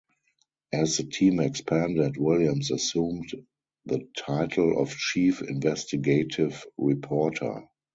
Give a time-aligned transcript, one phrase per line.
[0.73, 3.31] As the team expanded, Williams assumed
[3.85, 7.67] the title of chief investigative reporter.